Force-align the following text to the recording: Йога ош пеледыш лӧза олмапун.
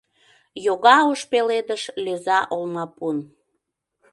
Йога 0.65 0.97
ош 1.11 1.21
пеледыш 1.31 1.83
лӧза 2.03 2.39
олмапун. 2.55 3.17